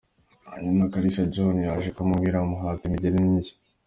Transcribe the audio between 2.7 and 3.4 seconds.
imigeri